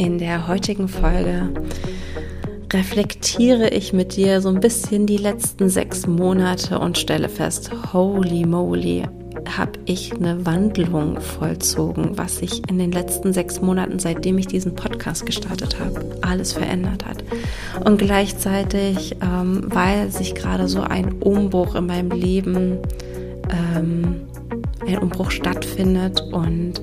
[0.00, 1.50] In der heutigen Folge
[2.72, 8.46] reflektiere ich mit dir so ein bisschen die letzten sechs Monate und stelle fest, holy
[8.46, 9.02] moly,
[9.58, 14.74] habe ich eine Wandlung vollzogen, was sich in den letzten sechs Monaten, seitdem ich diesen
[14.74, 17.22] Podcast gestartet habe, alles verändert hat.
[17.84, 22.78] Und gleichzeitig, ähm, weil sich gerade so ein Umbruch in meinem Leben,
[23.50, 24.22] ähm,
[24.86, 26.80] ein Umbruch stattfindet und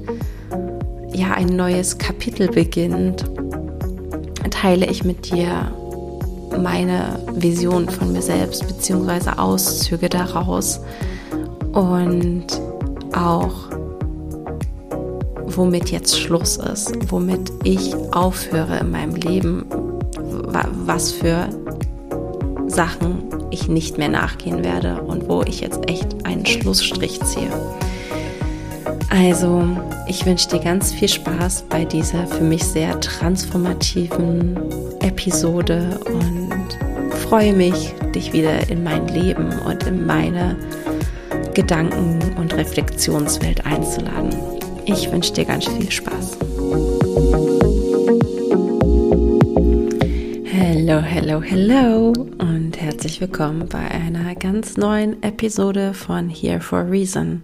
[1.18, 3.25] ja ein neues Kapitel beginnt,
[4.52, 5.71] teile ich mit dir
[6.62, 10.80] meine Vision von mir selbst beziehungsweise Auszüge daraus
[11.74, 12.46] und
[13.14, 13.54] auch
[15.46, 19.66] womit jetzt Schluss ist, womit ich aufhöre in meinem Leben,
[20.86, 21.50] was für
[22.68, 27.50] Sachen ich nicht mehr nachgehen werde und wo ich jetzt echt einen Schlussstrich ziehe.
[29.10, 29.64] Also,
[30.06, 34.58] ich wünsche dir ganz viel Spaß bei dieser für mich sehr transformativen
[35.00, 36.77] Episode und
[37.22, 40.58] freue mich, dich wieder in mein Leben und in meine
[41.53, 44.35] Gedanken- und Reflexionswelt einzuladen.
[44.85, 46.38] Ich wünsche dir ganz viel Spaß.
[50.44, 57.41] Hello, hello, hello und herzlich willkommen bei einer ganz neuen Episode von Here for Reason.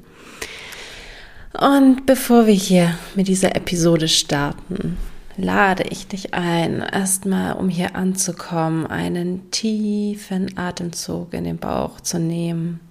[1.64, 4.98] Und bevor wir hier mit dieser Episode starten,
[5.38, 12.20] lade ich dich ein, erstmal, um hier anzukommen, einen tiefen Atemzug in den Bauch zu
[12.20, 12.82] nehmen.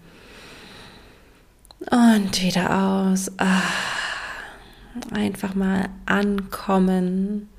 [1.91, 3.31] Und wieder aus.
[3.37, 3.61] Ah,
[5.11, 7.51] einfach mal ankommen.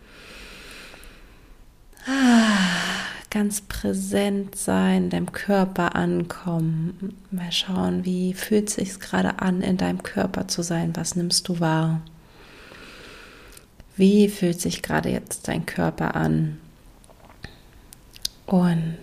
[3.34, 7.18] Ganz präsent sein, deinem Körper ankommen.
[7.32, 10.96] Mal schauen, wie fühlt es sich gerade an, in deinem Körper zu sein?
[10.96, 12.02] Was nimmst du wahr?
[13.98, 16.60] Wie fühlt sich gerade jetzt dein Körper an?
[18.46, 19.00] Und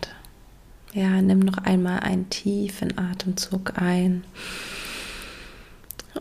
[0.94, 4.22] ja, nimm noch einmal einen tiefen Atemzug ein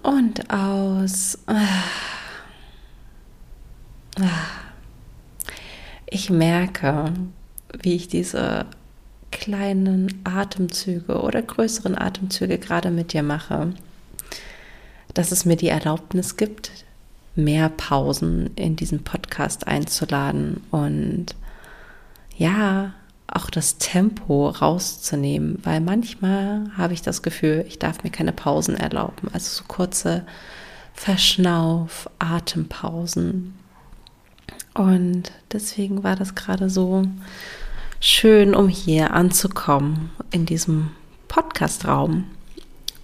[0.01, 1.37] und aus.
[6.07, 7.13] Ich merke,
[7.81, 8.65] wie ich diese
[9.31, 13.73] kleinen Atemzüge oder größeren Atemzüge gerade mit dir mache,
[15.13, 16.71] dass es mir die Erlaubnis gibt,
[17.35, 21.35] mehr Pausen in diesen Podcast einzuladen und
[22.37, 22.93] ja,
[23.27, 28.75] auch das Tempo rauszunehmen, weil manchmal habe ich das Gefühl, ich darf mir keine Pausen
[28.75, 30.25] erlauben, also so kurze
[30.93, 33.58] Verschnauf, Atempausen.
[34.79, 37.03] Und deswegen war das gerade so
[37.99, 40.91] schön, um hier anzukommen in diesem
[41.27, 42.23] Podcastraum.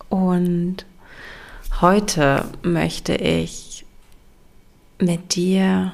[0.07, 0.85] Und
[1.81, 3.85] heute möchte ich
[4.99, 5.93] mit dir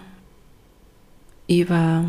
[1.47, 2.05] über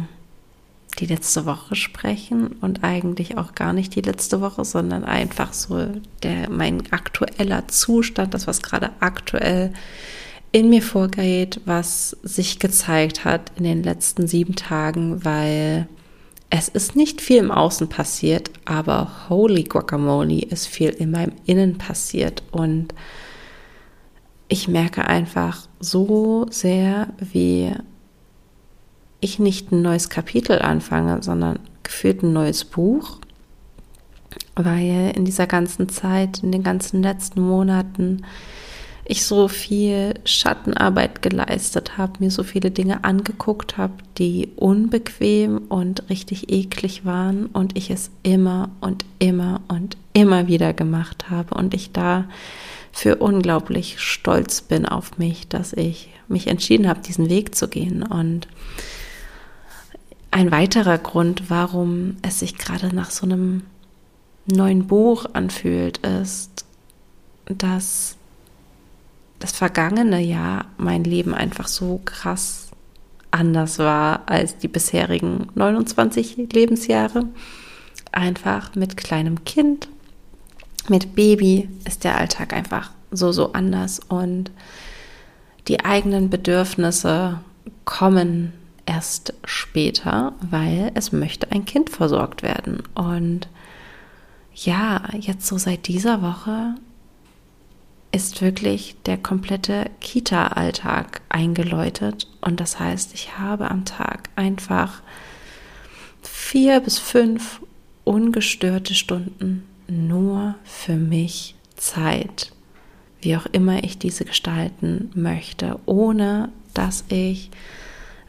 [0.98, 5.88] die letzte Woche sprechen und eigentlich auch gar nicht die letzte Woche, sondern einfach so
[6.22, 9.72] der mein aktueller Zustand, das was gerade aktuell
[10.52, 15.88] in mir vorgeht, was sich gezeigt hat in den letzten sieben Tagen, weil
[16.50, 21.78] es ist nicht viel im Außen passiert, aber holy guacamole ist viel in meinem Innen
[21.78, 22.42] passiert.
[22.52, 22.94] Und
[24.48, 27.72] ich merke einfach so sehr, wie
[29.20, 33.20] ich nicht ein neues Kapitel anfange, sondern gefühlt ein neues Buch,
[34.54, 38.26] weil in dieser ganzen Zeit, in den ganzen letzten Monaten
[39.04, 46.08] ich so viel Schattenarbeit geleistet habe, mir so viele Dinge angeguckt habe, die unbequem und
[46.08, 51.74] richtig eklig waren und ich es immer und immer und immer wieder gemacht habe und
[51.74, 52.26] ich da
[52.92, 58.02] für unglaublich stolz bin auf mich, dass ich mich entschieden habe, diesen Weg zu gehen.
[58.02, 58.46] Und
[60.30, 63.62] ein weiterer Grund, warum es sich gerade nach so einem
[64.46, 66.64] neuen Buch anfühlt, ist,
[67.46, 68.16] dass
[69.42, 72.68] das vergangene Jahr mein Leben einfach so krass
[73.32, 77.26] anders war als die bisherigen 29 Lebensjahre.
[78.12, 79.88] Einfach mit kleinem Kind,
[80.88, 84.52] mit Baby ist der Alltag einfach so, so anders und
[85.66, 87.40] die eigenen Bedürfnisse
[87.84, 88.52] kommen
[88.86, 92.82] erst später, weil es möchte ein Kind versorgt werden.
[92.94, 93.48] Und
[94.54, 96.74] ja, jetzt so seit dieser Woche
[98.12, 102.28] ist wirklich der komplette Kita-Alltag eingeläutet.
[102.42, 105.02] Und das heißt, ich habe am Tag einfach
[106.22, 107.60] vier bis fünf
[108.04, 112.52] ungestörte Stunden nur für mich Zeit,
[113.20, 117.50] wie auch immer ich diese gestalten möchte, ohne dass ich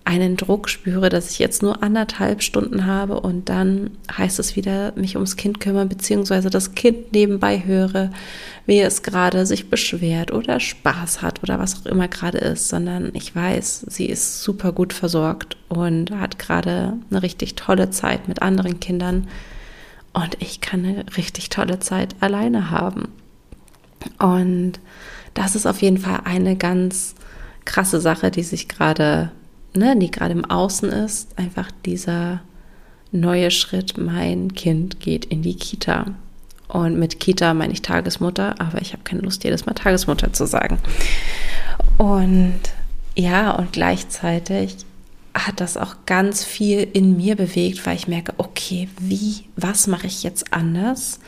[0.06, 4.92] einen Druck spüre, dass ich jetzt nur anderthalb Stunden habe und dann heißt es wieder,
[4.96, 8.12] mich ums Kind kümmern, beziehungsweise das Kind nebenbei höre,
[8.66, 13.12] wie es gerade sich beschwert oder Spaß hat oder was auch immer gerade ist, sondern
[13.14, 18.42] ich weiß, sie ist super gut versorgt und hat gerade eine richtig tolle Zeit mit
[18.42, 19.28] anderen Kindern
[20.12, 23.10] und ich kann eine richtig tolle Zeit alleine haben.
[24.20, 24.74] Und
[25.34, 27.16] das ist auf jeden Fall eine ganz
[27.66, 29.32] krasse Sache, die sich gerade
[29.76, 32.42] ne, die gerade im Außen ist, einfach dieser
[33.12, 36.08] neue Schritt, mein Kind geht in die Kita.
[36.68, 40.48] Und mit Kita meine ich Tagesmutter, aber ich habe keine Lust, jedes Mal Tagesmutter zu
[40.48, 40.80] sagen.
[41.98, 42.60] Und
[43.16, 44.78] ja, und gleichzeitig
[45.36, 50.08] hat das auch ganz viel in mir bewegt, weil ich merke, okay, wie, was mache
[50.08, 51.20] ich jetzt anders?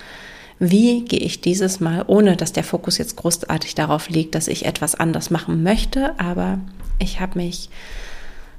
[0.58, 4.66] Wie gehe ich dieses Mal, ohne dass der Fokus jetzt großartig darauf liegt, dass ich
[4.66, 6.60] etwas anders machen möchte, aber
[6.98, 7.70] ich habe mich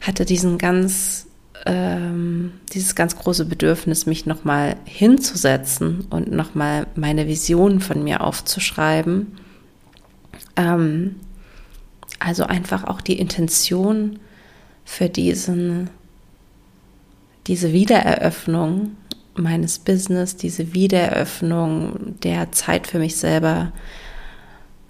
[0.07, 1.27] hatte diesen ganz,
[1.67, 9.39] ähm, dieses ganz große Bedürfnis, mich nochmal hinzusetzen und nochmal meine Vision von mir aufzuschreiben.
[10.57, 11.17] Ähm,
[12.19, 14.19] also einfach auch die Intention
[14.85, 15.91] für diesen,
[17.47, 18.97] diese Wiedereröffnung
[19.35, 23.73] meines Business, diese Wiedereröffnung der Zeit für mich selber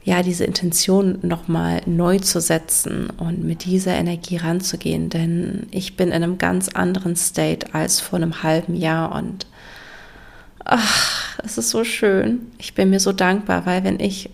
[0.07, 6.09] ja, diese Intention nochmal neu zu setzen und mit dieser Energie ranzugehen, denn ich bin
[6.09, 9.49] in einem ganz anderen State als vor einem halben Jahr und
[10.65, 12.53] ach, es ist so schön.
[12.57, 14.31] Ich bin mir so dankbar, weil wenn ich,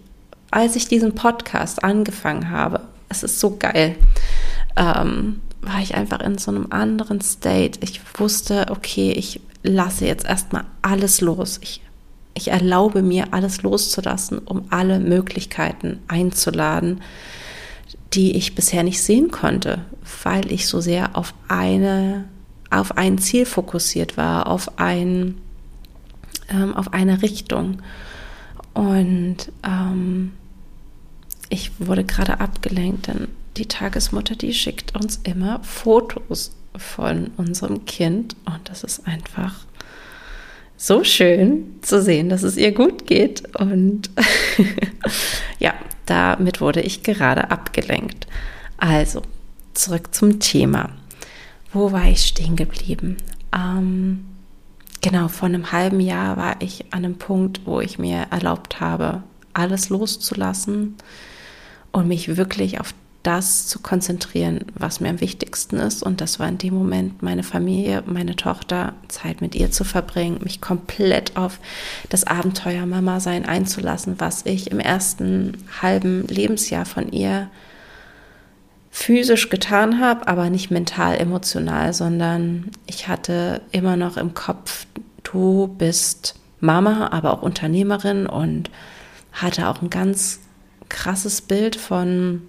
[0.51, 3.97] als ich diesen Podcast angefangen habe, es ist so geil,
[4.77, 7.79] ähm, war ich einfach in so einem anderen State.
[7.83, 11.59] Ich wusste, okay, ich lasse jetzt erstmal alles los.
[11.63, 11.82] Ich
[12.35, 17.01] ich erlaube mir, alles loszulassen, um alle Möglichkeiten einzuladen,
[18.15, 19.85] die ich bisher nicht sehen konnte,
[20.23, 22.25] weil ich so sehr auf eine,
[22.71, 25.37] auf ein Ziel fokussiert war, auf ein,
[26.49, 27.83] ähm, auf eine Richtung.
[28.75, 30.33] Und ähm,
[31.49, 38.35] ich wurde gerade abgelenkt, denn die Tagesmutter, die schickt uns immer Fotos von unserem Kind
[38.47, 39.67] und das ist einfach
[40.83, 43.57] so schön zu sehen, dass es ihr gut geht.
[43.57, 44.11] Und
[45.61, 45.75] ja,
[46.07, 48.27] damit wurde ich gerade abgelenkt.
[48.79, 49.23] Also,
[49.75, 50.91] zurück zum Thema.
[51.73, 53.17] Wo war ich stehen geblieben?
[53.57, 54.25] Ähm,
[55.01, 59.23] genau, vor einem halben Jahr war ich an einem Punkt, wo ich mir erlaubt habe,
[59.53, 60.97] alles loszulassen
[61.93, 62.93] und mich wirklich auf
[63.23, 66.03] das zu konzentrieren, was mir am wichtigsten ist.
[66.03, 70.41] Und das war in dem Moment meine Familie, meine Tochter, Zeit mit ihr zu verbringen,
[70.43, 71.59] mich komplett auf
[72.09, 77.49] das Abenteuer Mama sein einzulassen, was ich im ersten halben Lebensjahr von ihr
[78.91, 84.87] physisch getan habe, aber nicht mental, emotional, sondern ich hatte immer noch im Kopf,
[85.23, 88.71] du bist Mama, aber auch Unternehmerin und
[89.33, 90.41] hatte auch ein ganz
[90.91, 92.43] krasses Bild von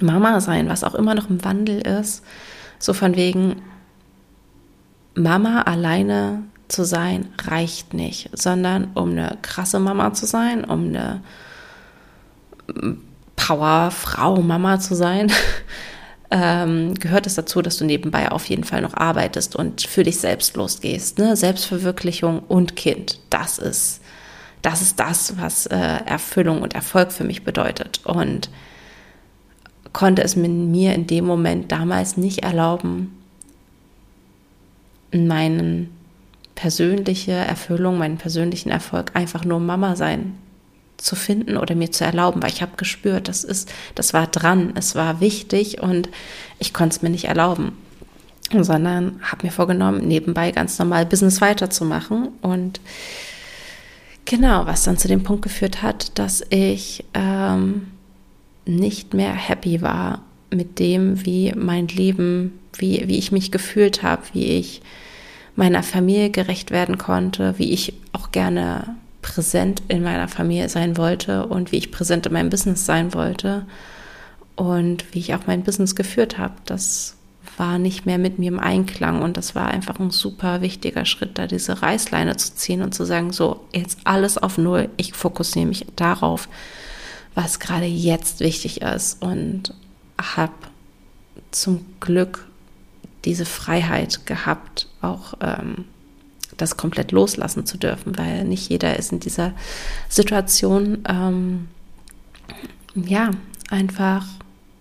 [0.00, 2.24] Mama sein, was auch immer noch im Wandel ist,
[2.78, 3.62] so von wegen
[5.14, 11.22] Mama alleine zu sein reicht nicht, sondern um eine krasse Mama zu sein, um eine
[13.36, 15.30] Powerfrau Mama zu sein,
[16.30, 20.18] ähm, gehört es dazu, dass du nebenbei auf jeden Fall noch arbeitest und für dich
[20.18, 21.18] selbst losgehst.
[21.18, 21.36] Ne?
[21.36, 24.00] Selbstverwirklichung und Kind, das ist
[24.64, 28.00] das ist das, was äh, Erfüllung und Erfolg für mich bedeutet.
[28.04, 28.48] Und
[29.94, 33.16] konnte es mir in dem Moment damals nicht erlauben,
[35.12, 35.88] meinen
[36.56, 40.34] persönliche Erfüllung, meinen persönlichen Erfolg einfach nur Mama sein
[40.96, 44.72] zu finden oder mir zu erlauben, weil ich habe gespürt, das ist, das war dran,
[44.74, 46.08] es war wichtig und
[46.58, 47.72] ich konnte es mir nicht erlauben,
[48.52, 52.80] sondern habe mir vorgenommen, nebenbei ganz normal Business weiterzumachen und
[54.24, 57.88] genau, was dann zu dem Punkt geführt hat, dass ich ähm,
[58.66, 64.22] nicht mehr happy war mit dem, wie mein Leben, wie, wie ich mich gefühlt habe,
[64.32, 64.82] wie ich
[65.56, 71.46] meiner Familie gerecht werden konnte, wie ich auch gerne präsent in meiner Familie sein wollte
[71.46, 73.64] und wie ich präsent in meinem Business sein wollte
[74.56, 76.54] und wie ich auch mein Business geführt habe.
[76.66, 77.16] Das
[77.56, 81.38] war nicht mehr mit mir im Einklang und das war einfach ein super wichtiger Schritt,
[81.38, 85.66] da diese Reißleine zu ziehen und zu sagen, so, jetzt alles auf Null, ich fokussiere
[85.66, 86.48] mich darauf,
[87.34, 89.74] was gerade jetzt wichtig ist und
[90.20, 90.52] habe
[91.50, 92.46] zum Glück
[93.24, 95.84] diese Freiheit gehabt, auch ähm,
[96.56, 99.52] das komplett loslassen zu dürfen, weil nicht jeder ist in dieser
[100.08, 101.68] Situation, ähm,
[102.94, 103.30] ja,
[103.70, 104.26] einfach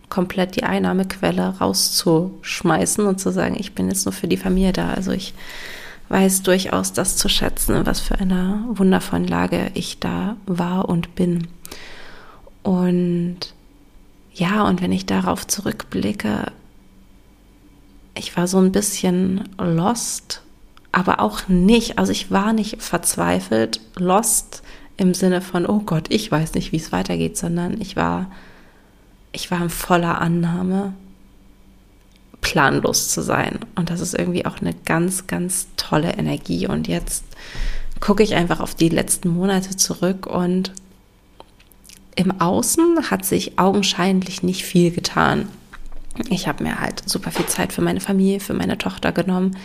[0.09, 4.93] komplett die Einnahmequelle rauszuschmeißen und zu sagen, ich bin jetzt nur für die Familie da.
[4.93, 5.33] Also ich
[6.09, 11.47] weiß durchaus das zu schätzen, was für eine wundervolle Lage ich da war und bin.
[12.63, 13.37] Und
[14.33, 16.51] ja, und wenn ich darauf zurückblicke,
[18.15, 20.41] ich war so ein bisschen lost,
[20.91, 24.63] aber auch nicht, also ich war nicht verzweifelt, lost
[24.97, 28.31] im Sinne von, oh Gott, ich weiß nicht, wie es weitergeht, sondern ich war,
[29.31, 30.93] ich war in voller Annahme,
[32.41, 33.59] planlos zu sein.
[33.75, 36.67] Und das ist irgendwie auch eine ganz, ganz tolle Energie.
[36.67, 37.23] Und jetzt
[37.99, 40.73] gucke ich einfach auf die letzten Monate zurück und
[42.15, 45.47] im Außen hat sich augenscheinlich nicht viel getan.
[46.29, 49.57] Ich habe mir halt super viel Zeit für meine Familie, für meine Tochter genommen,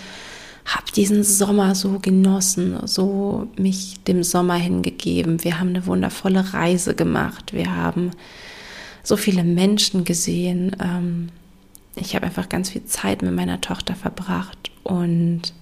[0.65, 5.45] habe diesen Sommer so genossen, so mich dem Sommer hingegeben.
[5.45, 7.53] Wir haben eine wundervolle Reise gemacht.
[7.53, 8.13] Wir haben
[9.03, 10.77] so viele Menschen gesehen.
[10.83, 11.31] Ähm,
[11.97, 15.53] ich habe einfach ganz viel Zeit mit meiner Tochter verbracht und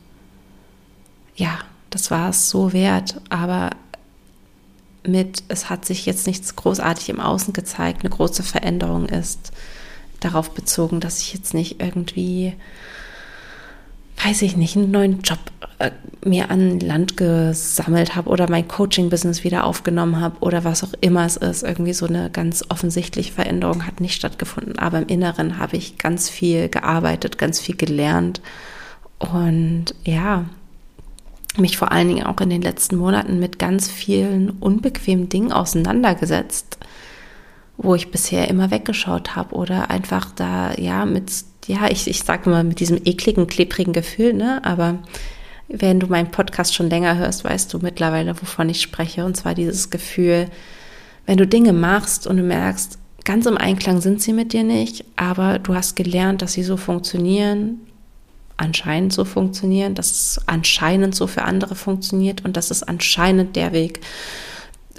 [1.36, 1.58] ja,
[1.90, 3.20] das war es so wert.
[3.30, 3.70] Aber
[5.06, 9.52] mit, es hat sich jetzt nichts großartig im Außen gezeigt, eine große Veränderung ist
[10.20, 12.54] darauf bezogen, dass ich jetzt nicht irgendwie
[14.24, 15.38] weiß ich nicht, einen neuen Job
[15.78, 15.90] äh,
[16.24, 21.26] mir an Land gesammelt habe oder mein Coaching-Business wieder aufgenommen habe oder was auch immer
[21.26, 21.62] es ist.
[21.62, 24.78] Irgendwie so eine ganz offensichtliche Veränderung hat nicht stattgefunden.
[24.78, 28.40] Aber im Inneren habe ich ganz viel gearbeitet, ganz viel gelernt
[29.18, 30.46] und ja,
[31.58, 36.78] mich vor allen Dingen auch in den letzten Monaten mit ganz vielen unbequemen Dingen auseinandergesetzt,
[37.76, 41.30] wo ich bisher immer weggeschaut habe oder einfach da ja mit
[41.66, 44.64] ja, ich, ich sage mal mit diesem ekligen, klebrigen Gefühl, ne?
[44.64, 44.98] Aber
[45.68, 49.24] wenn du meinen Podcast schon länger hörst, weißt du mittlerweile, wovon ich spreche.
[49.24, 50.48] Und zwar dieses Gefühl,
[51.26, 55.04] wenn du Dinge machst und du merkst, ganz im Einklang sind sie mit dir nicht,
[55.16, 57.80] aber du hast gelernt, dass sie so funktionieren,
[58.56, 63.72] anscheinend so funktionieren, dass es anscheinend so für andere funktioniert und dass es anscheinend der
[63.72, 64.00] Weg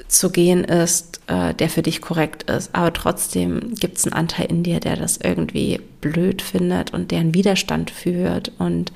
[0.08, 2.74] zu gehen ist, äh, der für dich korrekt ist.
[2.74, 7.20] Aber trotzdem gibt es einen Anteil in dir, der das irgendwie blöd findet und der
[7.20, 8.92] einen Widerstand führt und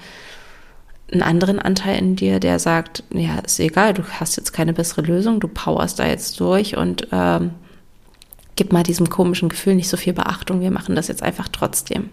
[1.12, 5.02] einen anderen Anteil in dir, der sagt, ja, ist egal, du hast jetzt keine bessere
[5.02, 7.52] Lösung, du powerst da jetzt durch und ähm,
[8.56, 12.10] gib mal diesem komischen Gefühl nicht so viel Beachtung, wir machen das jetzt einfach trotzdem.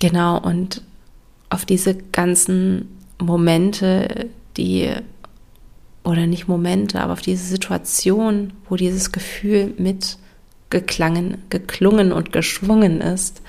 [0.00, 0.82] Genau, und
[1.50, 4.90] auf diese ganzen Momente, die
[6.02, 13.40] oder nicht Momente, aber auf diese Situation, wo dieses Gefühl mitgeklangen, geklungen und geschwungen ist,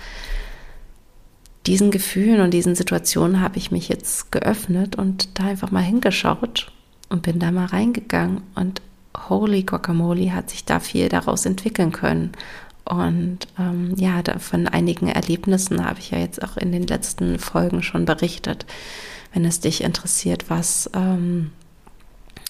[1.67, 6.71] diesen Gefühlen und diesen Situationen habe ich mich jetzt geöffnet und da einfach mal hingeschaut
[7.09, 8.81] und bin da mal reingegangen und
[9.29, 12.31] holy guacamole hat sich da viel daraus entwickeln können.
[12.85, 17.81] Und ähm, ja, von einigen Erlebnissen habe ich ja jetzt auch in den letzten Folgen
[17.81, 18.65] schon berichtet.
[19.33, 21.51] Wenn es dich interessiert, was ähm,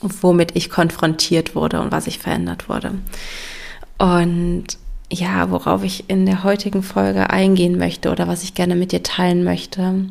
[0.02, 2.92] womit ich konfrontiert wurde und was ich verändert wurde.
[3.98, 4.66] Und
[5.12, 9.04] ja, worauf ich in der heutigen Folge eingehen möchte oder was ich gerne mit dir
[9.04, 10.06] teilen möchte.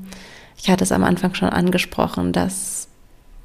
[0.56, 2.88] Ich hatte es am Anfang schon angesprochen, dass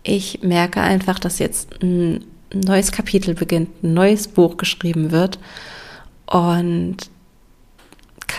[0.03, 5.39] ich merke einfach, dass jetzt ein neues Kapitel beginnt, ein neues Buch geschrieben wird.
[6.31, 6.97] Und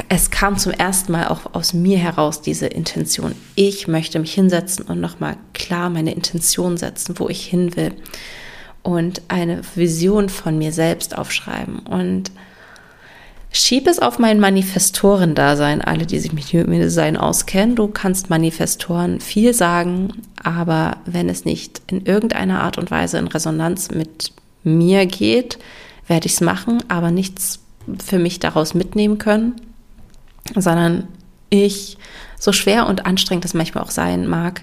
[0.09, 3.35] es kam zum ersten Mal auch aus mir heraus diese Intention.
[3.57, 7.93] Ich möchte mich hinsetzen und nochmal klar meine Intention setzen, wo ich hin will
[8.83, 12.31] und eine Vision von mir selbst aufschreiben und
[13.53, 15.83] schieb es auf mein Manifestoren-Dasein.
[15.83, 21.45] Alle, die sich mit Human Design auskennen, du kannst Manifestoren viel sagen, aber wenn es
[21.45, 24.33] nicht in irgendeiner Art und Weise in Resonanz mit
[24.63, 25.59] mir geht,
[26.07, 27.61] werde ich es machen, aber nichts
[28.05, 29.55] für mich daraus mitnehmen können
[30.57, 31.09] sondern
[31.49, 31.99] ich,
[32.39, 34.63] so schwer und anstrengend es manchmal auch sein mag,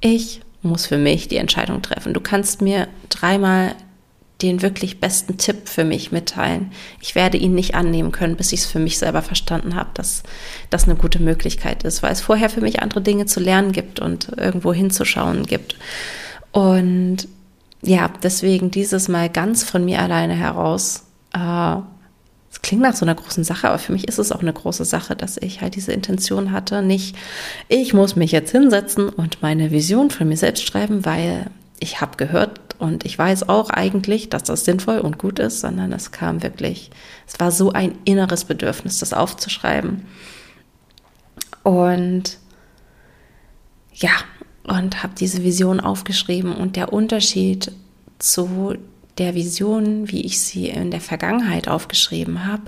[0.00, 2.14] ich muss für mich die Entscheidung treffen.
[2.14, 3.74] Du kannst mir dreimal
[4.42, 6.72] den wirklich besten Tipp für mich mitteilen.
[7.00, 10.22] Ich werde ihn nicht annehmen können, bis ich es für mich selber verstanden habe, dass
[10.70, 14.00] das eine gute Möglichkeit ist, weil es vorher für mich andere Dinge zu lernen gibt
[14.00, 15.76] und irgendwo hinzuschauen gibt.
[16.50, 17.28] Und
[17.82, 21.76] ja, deswegen dieses Mal ganz von mir alleine heraus äh,
[22.64, 25.14] klingt nach so einer großen Sache, aber für mich ist es auch eine große Sache,
[25.14, 27.14] dass ich halt diese Intention hatte, nicht,
[27.68, 32.16] ich muss mich jetzt hinsetzen und meine Vision von mir selbst schreiben, weil ich habe
[32.16, 36.42] gehört und ich weiß auch eigentlich, dass das sinnvoll und gut ist, sondern es kam
[36.42, 36.90] wirklich,
[37.26, 40.06] es war so ein inneres Bedürfnis, das aufzuschreiben.
[41.62, 42.38] Und
[43.92, 44.10] ja,
[44.66, 47.72] und habe diese Vision aufgeschrieben und der Unterschied
[48.18, 48.76] zu
[49.18, 52.64] der Vision, wie ich sie in der Vergangenheit aufgeschrieben habe,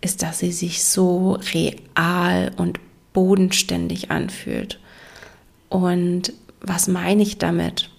[0.00, 2.80] ist, dass sie sich so real und
[3.12, 4.78] bodenständig anfühlt.
[5.68, 7.90] Und was meine ich damit?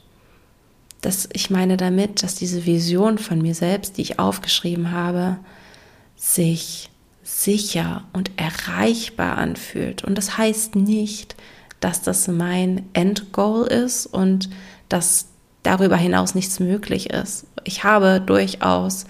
[1.01, 5.37] Das, ich meine damit, dass diese Vision von mir selbst, die ich aufgeschrieben habe,
[6.15, 6.89] sich
[7.23, 10.03] sicher und erreichbar anfühlt.
[10.03, 11.35] Und das heißt nicht,
[11.79, 14.49] dass das mein Endgoal ist und
[14.87, 15.27] dass
[15.63, 17.45] darüber hinaus nichts möglich ist.
[17.63, 19.05] Ich habe durchaus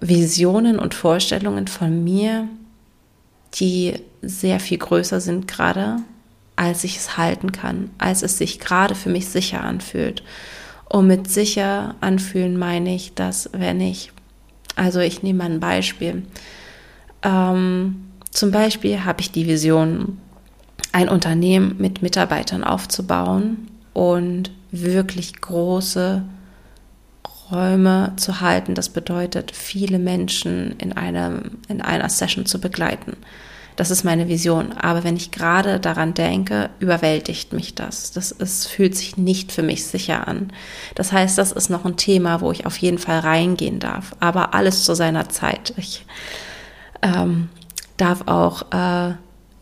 [0.00, 2.48] Visionen und Vorstellungen von mir,
[3.54, 5.98] die sehr viel größer sind gerade,
[6.56, 10.22] als ich es halten kann, als es sich gerade für mich sicher anfühlt.
[10.88, 14.12] Und mit sicher anfühlen meine ich, dass wenn ich,
[14.74, 16.22] also ich nehme mal ein Beispiel,
[17.22, 20.18] ähm, zum Beispiel habe ich die Vision,
[20.92, 24.50] ein Unternehmen mit Mitarbeitern aufzubauen und
[24.82, 26.22] wirklich große
[27.50, 28.74] Räume zu halten.
[28.74, 33.16] Das bedeutet, viele Menschen in, einem, in einer Session zu begleiten.
[33.76, 34.72] Das ist meine Vision.
[34.72, 38.10] Aber wenn ich gerade daran denke, überwältigt mich das.
[38.10, 40.50] Das ist, fühlt sich nicht für mich sicher an.
[40.94, 44.16] Das heißt, das ist noch ein Thema, wo ich auf jeden Fall reingehen darf.
[44.18, 45.74] Aber alles zu seiner Zeit.
[45.76, 46.06] Ich
[47.02, 47.50] ähm,
[47.98, 49.14] darf auch, äh,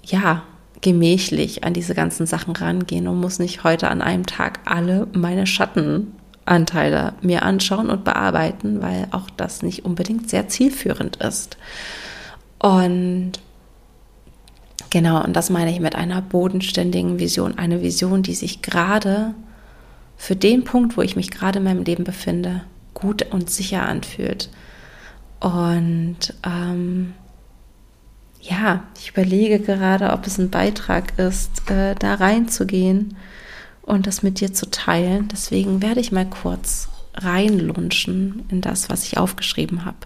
[0.05, 0.43] ja,
[0.81, 5.47] gemächlich an diese ganzen Sachen rangehen und muss nicht heute an einem Tag alle meine
[5.47, 11.57] Schattenanteile mir anschauen und bearbeiten, weil auch das nicht unbedingt sehr zielführend ist.
[12.59, 13.33] Und
[14.91, 17.59] genau, und das meine ich mit einer bodenständigen Vision.
[17.59, 19.35] Eine Vision, die sich gerade
[20.17, 22.63] für den Punkt, wo ich mich gerade in meinem Leben befinde,
[22.95, 24.51] gut und sicher anfühlt.
[25.41, 27.13] Und ähm,
[28.45, 33.17] ja, ich überlege gerade, ob es ein Beitrag ist, äh, da reinzugehen
[33.83, 35.29] und das mit dir zu teilen.
[35.29, 39.97] Deswegen werde ich mal kurz reinlunschen in das, was ich aufgeschrieben habe.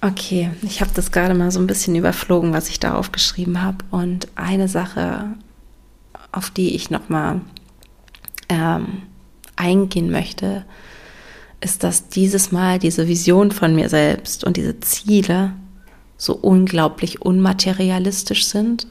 [0.00, 3.78] Okay, ich habe das gerade mal so ein bisschen überflogen, was ich da aufgeschrieben habe.
[3.90, 5.24] Und eine Sache,
[6.30, 7.40] auf die ich nochmal
[8.48, 9.02] ähm,
[9.56, 10.64] eingehen möchte,
[11.60, 15.52] ist, dass dieses Mal diese Vision von mir selbst und diese Ziele
[16.18, 18.86] so unglaublich unmaterialistisch sind.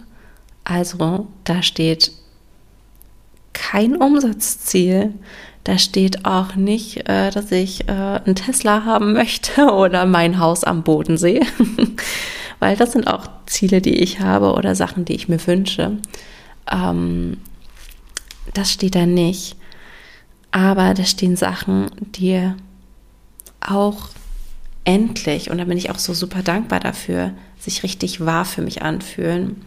[0.63, 2.11] Also da steht
[3.53, 5.13] kein Umsatzziel.
[5.65, 10.63] Da steht auch nicht, äh, dass ich äh, einen Tesla haben möchte oder mein Haus
[10.63, 11.41] am Bodensee,
[12.59, 15.97] weil das sind auch Ziele, die ich habe oder Sachen, die ich mir wünsche.
[16.71, 17.37] Ähm,
[18.53, 19.57] das steht da nicht.
[20.51, 22.49] Aber da stehen Sachen, die
[23.59, 24.09] auch
[24.87, 28.81] endlich, und da bin ich auch so super dankbar dafür, sich richtig wahr für mich
[28.81, 29.65] anfühlen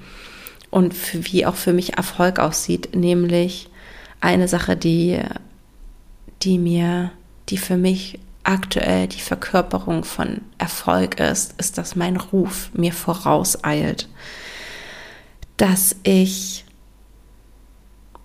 [0.70, 3.68] und für, wie auch für mich Erfolg aussieht, nämlich
[4.22, 5.20] eine Sache, die,
[6.40, 7.12] die mir,
[7.50, 14.08] die für mich aktuell die Verkörperung von Erfolg ist, ist, dass mein Ruf mir vorauseilt.
[15.58, 16.64] Dass ich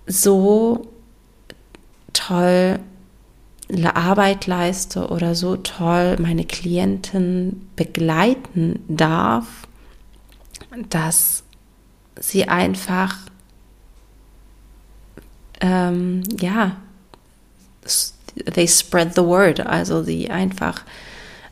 [0.08, 0.88] so
[2.14, 2.80] toll
[3.96, 9.46] Arbeit leiste oder so toll meine Klienten begleiten darf,
[10.90, 11.44] dass
[12.20, 13.18] sie einfach,
[15.62, 16.78] ähm, ja,
[18.54, 20.84] they spread the word, also sie einfach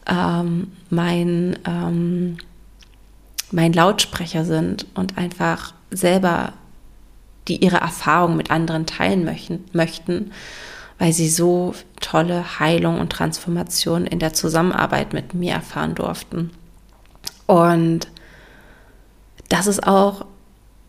[0.08, 2.38] ähm, mein, ähm,
[3.52, 6.54] mein Lautsprecher sind und einfach selber
[7.48, 10.32] die ihre Erfahrungen mit anderen teilen möchten, möchten
[11.04, 16.52] weil sie so tolle Heilung und Transformation in der Zusammenarbeit mit mir erfahren durften.
[17.46, 18.08] Und
[19.50, 20.24] das ist auch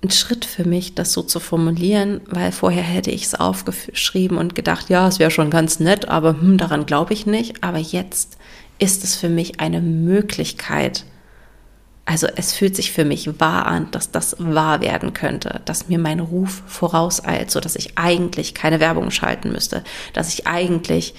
[0.04, 4.54] ein Schritt für mich, das so zu formulieren, weil vorher hätte ich es aufgeschrieben und
[4.54, 7.64] gedacht, ja, es wäre schon ganz nett, aber hm, daran glaube ich nicht.
[7.64, 8.38] Aber jetzt
[8.78, 11.06] ist es für mich eine Möglichkeit,
[12.06, 15.98] also es fühlt sich für mich wahr an, dass das wahr werden könnte, dass mir
[15.98, 21.14] mein Ruf vorauseilt, so dass ich eigentlich keine Werbung schalten müsste, dass ich eigentlich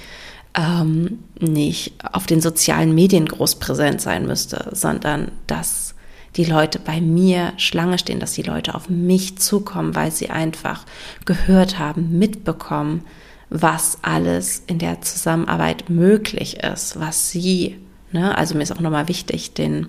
[0.55, 5.95] ähm, nicht auf den sozialen Medien groß präsent sein müsste, sondern dass
[6.35, 10.85] die Leute bei mir Schlange stehen, dass die Leute auf mich zukommen, weil sie einfach
[11.25, 13.05] gehört haben, mitbekommen,
[13.49, 17.77] was alles in der Zusammenarbeit möglich ist, was sie,
[18.11, 19.87] ne, also mir ist auch nochmal wichtig, den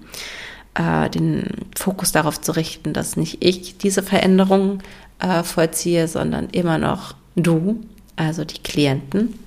[0.77, 1.45] äh, den
[1.77, 4.83] Fokus darauf zu richten, dass nicht ich diese Veränderung
[5.19, 7.81] äh, vollziehe, sondern immer noch du,
[8.17, 9.39] also die Klienten.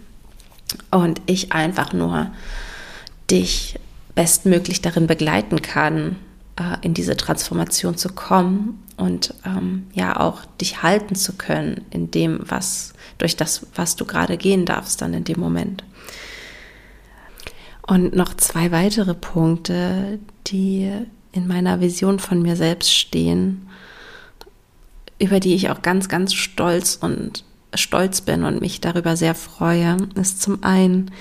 [0.92, 2.32] Und ich einfach nur
[3.30, 3.80] dich
[4.16, 6.16] bestmöglich darin begleiten kann,
[6.58, 12.12] äh, in diese Transformation zu kommen und ähm, ja auch dich halten zu können in
[12.12, 15.84] dem, was durch das, was du gerade gehen darfst, dann in dem Moment.
[17.88, 20.92] Und noch zwei weitere Punkte, die
[21.40, 23.68] in meiner Vision von mir selbst stehen,
[25.20, 29.98] über die ich auch ganz, ganz stolz und stolz bin und mich darüber sehr freue,
[30.16, 31.12] ist zum einen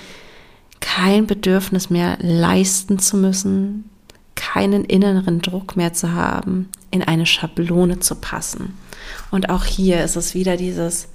[0.79, 3.89] kein Bedürfnis mehr leisten zu müssen,
[4.35, 8.77] keinen inneren Druck mehr zu haben, in eine Schablone zu passen.
[9.31, 11.09] Und auch hier ist es wieder dieses,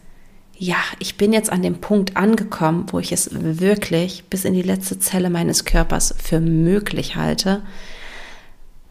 [0.56, 4.62] ja, ich bin jetzt an dem Punkt angekommen, wo ich es wirklich bis in die
[4.62, 7.62] letzte Zelle meines Körpers für möglich halte,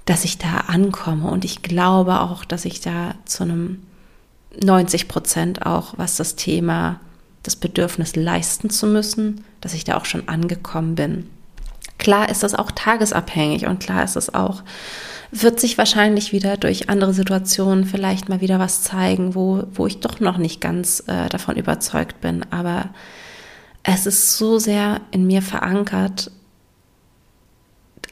[0.06, 1.30] dass ich da ankomme.
[1.30, 3.82] Und ich glaube auch, dass ich da zu einem
[4.62, 7.00] 90 Prozent auch, was das Thema,
[7.44, 11.30] das Bedürfnis leisten zu müssen, dass ich da auch schon angekommen bin.
[11.98, 14.64] Klar ist das auch tagesabhängig und klar ist es auch,
[15.32, 20.00] wird sich wahrscheinlich wieder durch andere Situationen vielleicht mal wieder was zeigen, wo, wo ich
[20.00, 22.46] doch noch nicht ganz äh, davon überzeugt bin.
[22.52, 22.90] Aber
[23.84, 26.32] es ist so sehr in mir verankert.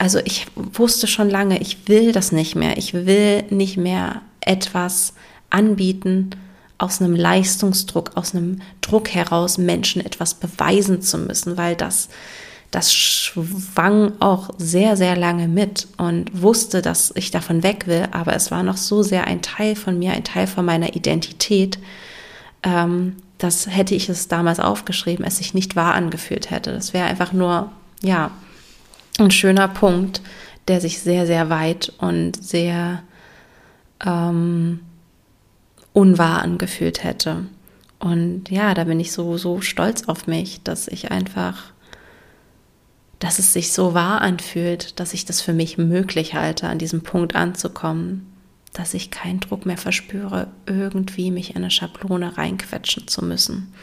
[0.01, 2.75] Also ich wusste schon lange, ich will das nicht mehr.
[2.79, 5.13] Ich will nicht mehr etwas
[5.51, 6.31] anbieten
[6.79, 12.09] aus einem Leistungsdruck, aus einem Druck heraus, Menschen etwas beweisen zu müssen, weil das,
[12.71, 18.33] das schwang auch sehr, sehr lange mit und wusste, dass ich davon weg will, aber
[18.33, 21.77] es war noch so sehr ein Teil von mir, ein Teil von meiner Identität,
[22.63, 26.73] ähm, dass hätte ich es damals aufgeschrieben, es sich nicht wahr angefühlt hätte.
[26.73, 28.31] Das wäre einfach nur, ja,
[29.19, 30.21] ein schöner Punkt,
[30.67, 33.03] der sich sehr, sehr weit und sehr
[34.05, 34.81] ähm,
[35.93, 37.45] unwahr angefühlt hätte.
[37.99, 41.71] Und ja, da bin ich so, so stolz auf mich, dass ich einfach,
[43.19, 47.03] dass es sich so wahr anfühlt, dass ich das für mich möglich halte, an diesem
[47.03, 48.25] Punkt anzukommen,
[48.73, 53.73] dass ich keinen Druck mehr verspüre, irgendwie mich in eine Schablone reinquetschen zu müssen.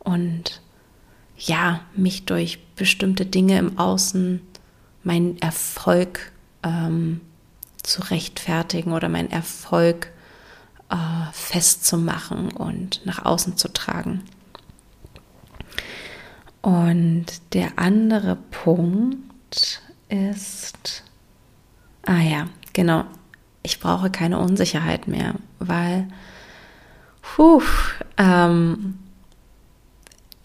[0.00, 0.62] Und
[1.38, 4.40] ja, mich durch bestimmte Dinge im Außen,
[5.04, 7.20] meinen Erfolg ähm,
[7.82, 10.10] zu rechtfertigen oder meinen Erfolg
[10.90, 14.24] äh, festzumachen und nach außen zu tragen.
[16.60, 21.04] Und der andere Punkt ist,
[22.04, 23.04] ah ja, genau,
[23.62, 26.08] ich brauche keine Unsicherheit mehr, weil,
[27.22, 27.62] puh,
[28.16, 28.98] ähm,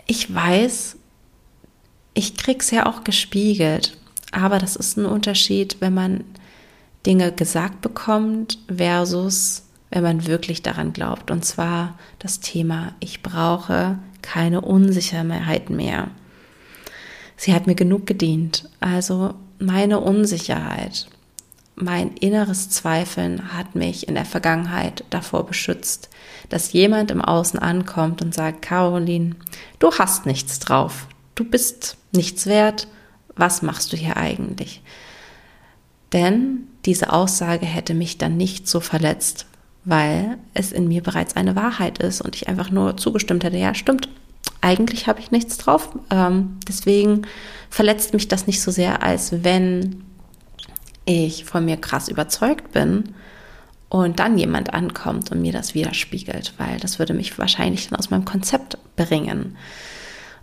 [0.06, 0.98] ich weiß,
[2.14, 3.98] ich krieg's ja auch gespiegelt,
[4.32, 6.24] aber das ist ein Unterschied, wenn man
[7.06, 9.64] Dinge gesagt bekommt versus
[9.94, 11.30] wenn man wirklich daran glaubt.
[11.30, 16.08] Und zwar das Thema, ich brauche keine Unsicherheit mehr.
[17.38, 18.68] Sie hat mir genug gedient.
[18.80, 21.08] Also meine Unsicherheit,
[21.76, 26.10] mein inneres Zweifeln hat mich in der Vergangenheit davor beschützt,
[26.50, 29.36] dass jemand im Außen ankommt und sagt, Caroline,
[29.80, 32.88] du hast nichts drauf, du bist nichts wert,
[33.36, 34.82] was machst du hier eigentlich?
[36.12, 39.48] Denn diese Aussage hätte mich dann nicht so verletzt,
[39.86, 43.74] weil es in mir bereits eine Wahrheit ist und ich einfach nur zugestimmt hätte, ja,
[43.74, 44.10] stimmt,
[44.62, 45.90] eigentlich habe ich nichts drauf.
[46.10, 47.24] Ähm, deswegen
[47.70, 50.04] verletzt mich das nicht so sehr, als wenn
[51.06, 53.14] ich von mir krass überzeugt bin
[53.94, 58.10] und dann jemand ankommt und mir das widerspiegelt, weil das würde mich wahrscheinlich dann aus
[58.10, 59.56] meinem Konzept bringen.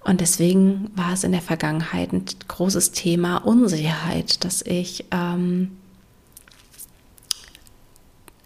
[0.05, 5.73] Und deswegen war es in der Vergangenheit ein großes Thema Unsicherheit, dass ich ähm,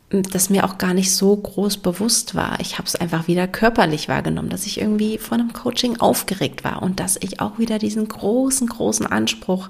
[0.09, 2.59] das mir auch gar nicht so groß bewusst war.
[2.61, 6.83] Ich habe es einfach wieder körperlich wahrgenommen, dass ich irgendwie vor einem Coaching aufgeregt war
[6.83, 9.69] und dass ich auch wieder diesen großen, großen Anspruch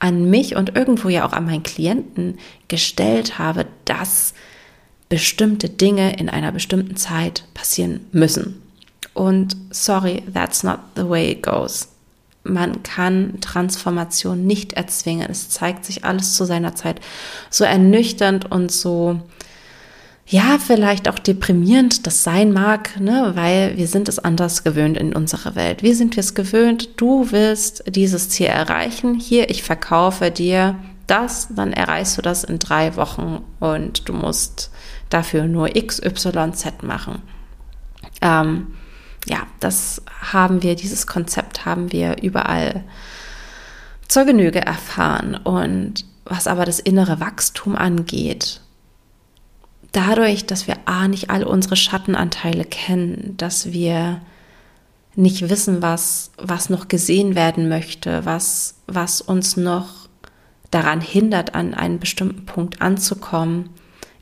[0.00, 4.34] an mich und irgendwo ja auch an meinen Klienten gestellt habe, dass
[5.12, 8.62] bestimmte Dinge in einer bestimmten Zeit passieren müssen.
[9.12, 11.88] Und sorry, that's not the way it goes.
[12.44, 15.28] Man kann Transformation nicht erzwingen.
[15.30, 16.98] Es zeigt sich alles zu seiner Zeit.
[17.50, 19.20] So ernüchternd und so
[20.26, 25.14] ja, vielleicht auch deprimierend das sein mag, ne, weil wir sind es anders gewöhnt in
[25.14, 25.82] unserer Welt.
[25.82, 26.88] Wie sind wir es gewöhnt?
[26.96, 29.14] Du willst dieses Ziel erreichen.
[29.16, 30.76] Hier, ich verkaufe dir
[31.12, 34.70] das, dann erreichst du das in drei Wochen und du musst
[35.10, 37.20] dafür nur X, Y, Z machen.
[38.22, 38.74] Ähm,
[39.26, 42.84] ja, das haben wir, dieses Konzept haben wir überall
[44.08, 45.36] zur Genüge erfahren.
[45.36, 48.60] Und was aber das innere Wachstum angeht,
[49.92, 54.22] dadurch, dass wir A, nicht alle unsere Schattenanteile kennen, dass wir
[55.14, 60.01] nicht wissen, was, was noch gesehen werden möchte, was, was uns noch
[60.72, 63.70] daran hindert, an einen bestimmten Punkt anzukommen,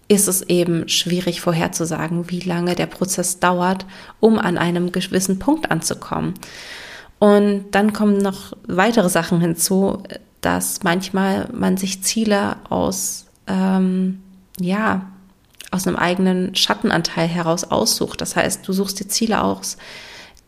[0.08, 3.86] ist es eben schwierig vorherzusagen, wie lange der Prozess dauert,
[4.18, 6.34] um an einem gewissen Punkt anzukommen.
[7.18, 10.02] Und dann kommen noch weitere Sachen hinzu,
[10.40, 14.20] dass manchmal man sich Ziele aus ähm,
[14.58, 15.10] ja,
[15.70, 18.20] aus einem eigenen Schattenanteil heraus aussucht.
[18.20, 19.76] Das heißt, du suchst dir Ziele aus,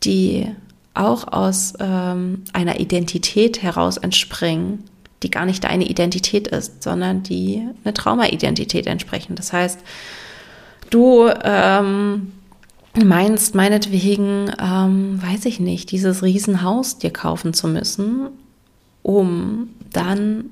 [0.05, 0.49] die
[0.95, 4.85] auch aus ähm, einer Identität heraus entspringen,
[5.23, 9.35] die gar nicht deine Identität ist, sondern die eine Trauma-Identität entsprechen.
[9.35, 9.81] Das heißt,
[10.91, 12.33] du ähm,
[13.03, 18.29] meinst meinetwegen, ähm, weiß ich nicht, dieses Riesenhaus dir kaufen zu müssen,
[19.03, 20.51] um dann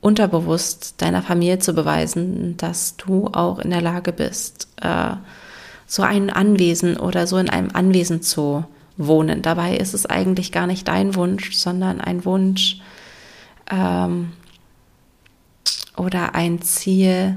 [0.00, 5.14] unterbewusst deiner Familie zu beweisen, dass du auch in der Lage bist, äh,
[5.86, 8.64] so ein Anwesen oder so in einem Anwesen zu
[8.96, 9.42] wohnen.
[9.42, 12.80] Dabei ist es eigentlich gar nicht dein Wunsch, sondern ein Wunsch
[13.70, 14.32] ähm,
[15.96, 17.36] oder ein Ziel,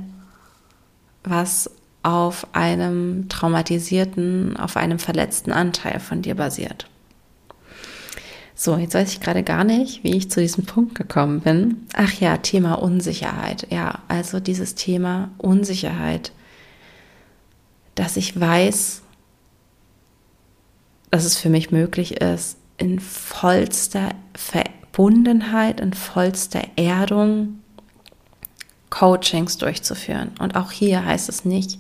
[1.24, 1.70] was
[2.04, 6.88] auf einem traumatisierten, auf einem verletzten Anteil von dir basiert.
[8.56, 11.86] So, jetzt weiß ich gerade gar nicht, wie ich zu diesem Punkt gekommen bin.
[11.94, 13.68] Ach ja, Thema Unsicherheit.
[13.70, 16.32] Ja, also dieses Thema Unsicherheit,
[17.94, 19.04] dass ich weiß,
[21.12, 24.10] dass es für mich möglich ist, in vollster
[24.98, 27.60] Verbundenheit, in vollster Erdung
[28.90, 30.32] Coachings durchzuführen.
[30.40, 31.78] Und auch hier heißt es nicht,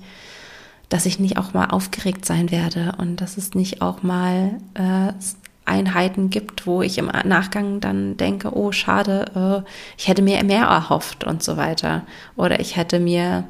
[0.89, 5.13] dass ich nicht auch mal aufgeregt sein werde und dass es nicht auch mal äh,
[5.65, 10.65] Einheiten gibt, wo ich im Nachgang dann denke, oh schade, äh, ich hätte mir mehr
[10.65, 12.03] erhofft und so weiter.
[12.35, 13.45] Oder ich hätte mir,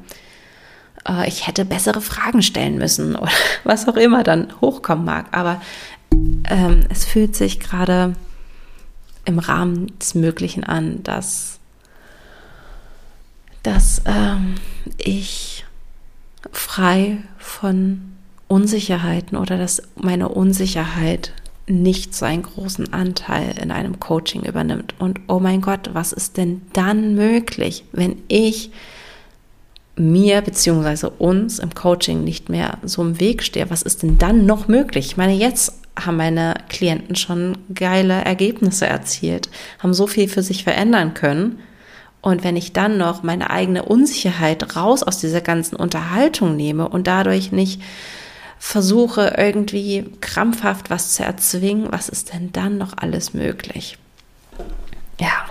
[1.06, 3.32] äh, ich hätte bessere Fragen stellen müssen oder
[3.64, 5.26] was auch immer dann hochkommen mag.
[5.32, 5.60] Aber
[6.48, 8.14] ähm, es fühlt sich gerade
[9.28, 11.60] im Rahmen des Möglichen an, dass,
[13.62, 14.54] dass ähm,
[14.96, 15.66] ich
[16.50, 18.12] frei von
[18.48, 21.32] Unsicherheiten oder dass meine Unsicherheit
[21.66, 24.94] nicht so einen großen Anteil in einem Coaching übernimmt.
[24.98, 28.70] Und oh mein Gott, was ist denn dann möglich, wenn ich
[29.94, 31.10] mir bzw.
[31.18, 33.68] uns im Coaching nicht mehr so im Weg stehe?
[33.68, 35.04] Was ist denn dann noch möglich?
[35.04, 40.64] Ich meine, jetzt haben meine Klienten schon geile Ergebnisse erzielt, haben so viel für sich
[40.64, 41.60] verändern können.
[42.20, 47.06] Und wenn ich dann noch meine eigene Unsicherheit raus aus dieser ganzen Unterhaltung nehme und
[47.06, 47.80] dadurch nicht
[48.58, 53.98] versuche irgendwie krampfhaft was zu erzwingen, was ist denn dann noch alles möglich?
[55.20, 55.46] Ja.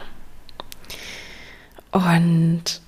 [1.91, 2.81] Und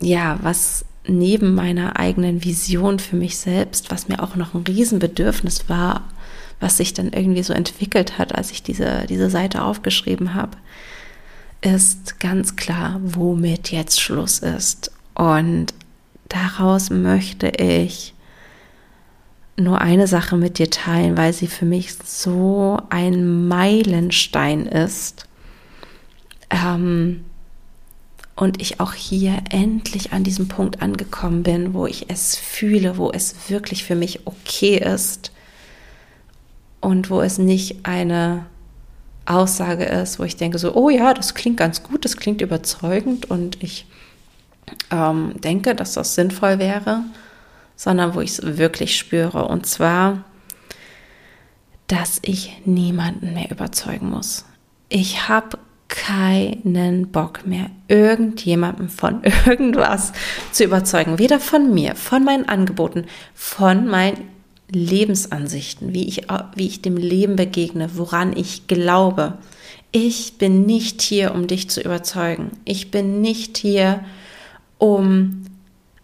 [0.00, 5.68] ja, was neben meiner eigenen Vision für mich selbst, was mir auch noch ein Riesenbedürfnis
[5.68, 6.04] war,
[6.60, 10.58] was sich dann irgendwie so entwickelt hat, als ich diese, diese Seite aufgeschrieben habe,
[11.62, 14.92] ist ganz klar, womit jetzt Schluss ist.
[15.14, 15.74] Und
[16.28, 18.14] daraus möchte ich
[19.56, 25.26] nur eine Sache mit dir teilen, weil sie für mich so ein Meilenstein ist.
[26.50, 27.24] Ähm,
[28.36, 33.10] und ich auch hier endlich an diesem Punkt angekommen bin, wo ich es fühle, wo
[33.10, 35.30] es wirklich für mich okay ist
[36.80, 38.46] und wo es nicht eine
[39.26, 43.30] Aussage ist, wo ich denke so, oh ja, das klingt ganz gut, das klingt überzeugend
[43.30, 43.86] und ich
[44.90, 47.02] ähm, denke, dass das sinnvoll wäre,
[47.76, 49.46] sondern wo ich es wirklich spüre.
[49.46, 50.24] Und zwar,
[51.86, 54.44] dass ich niemanden mehr überzeugen muss.
[54.88, 60.12] Ich habe keinen Bock mehr, irgendjemanden von irgendwas
[60.52, 61.18] zu überzeugen.
[61.18, 64.28] Weder von mir, von meinen Angeboten, von meinen
[64.72, 69.38] Lebensansichten, wie ich, wie ich dem Leben begegne, woran ich glaube.
[69.92, 72.52] Ich bin nicht hier, um dich zu überzeugen.
[72.64, 74.04] Ich bin nicht hier,
[74.78, 75.44] um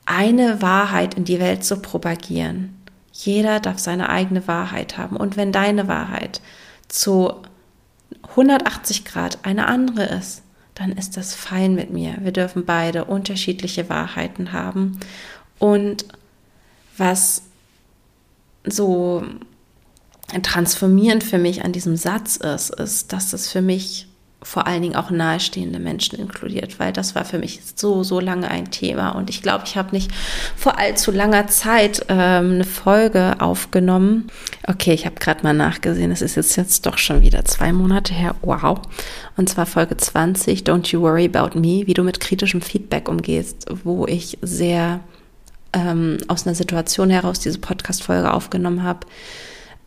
[0.04, 2.74] eine Wahrheit in die Welt zu propagieren.
[3.12, 5.16] Jeder darf seine eigene Wahrheit haben.
[5.16, 6.40] Und wenn deine Wahrheit
[6.88, 7.32] zu
[8.30, 10.42] 180 Grad eine andere ist,
[10.74, 12.16] dann ist das fein mit mir.
[12.20, 15.00] Wir dürfen beide unterschiedliche Wahrheiten haben.
[15.58, 16.04] Und
[16.98, 17.42] was
[18.66, 19.24] so
[20.42, 24.08] transformierend für mich an diesem Satz ist, ist, dass es für mich
[24.42, 28.48] vor allen Dingen auch nahestehende Menschen inkludiert, weil das war für mich so, so lange
[28.48, 29.10] ein Thema.
[29.10, 30.12] Und ich glaube, ich habe nicht
[30.56, 34.28] vor allzu langer Zeit ähm, eine Folge aufgenommen.
[34.68, 38.14] Okay, ich habe gerade mal nachgesehen, es ist jetzt, jetzt doch schon wieder zwei Monate
[38.14, 38.36] her.
[38.42, 38.82] Wow.
[39.36, 43.66] Und zwar Folge 20, Don't You Worry About Me, wie du mit kritischem Feedback umgehst,
[43.82, 45.00] wo ich sehr
[45.76, 49.00] ähm, aus einer Situation heraus diese Podcast-Folge aufgenommen habe.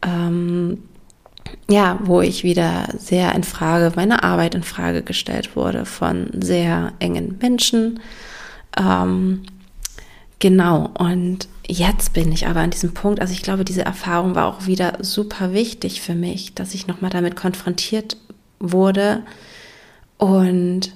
[0.04, 0.84] Ähm,
[1.67, 6.93] ja, wo ich wieder sehr in Frage, meine Arbeit in Frage gestellt wurde von sehr
[6.99, 7.99] engen Menschen.
[8.78, 9.43] Ähm,
[10.38, 14.45] genau, und jetzt bin ich aber an diesem Punkt, also ich glaube, diese Erfahrung war
[14.45, 18.15] auch wieder super wichtig für mich, dass ich nochmal damit konfrontiert
[18.60, 19.23] wurde
[20.17, 20.93] und